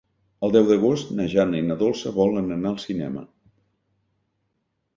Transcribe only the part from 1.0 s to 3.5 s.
na Jana i na Dolça volen anar al cinema.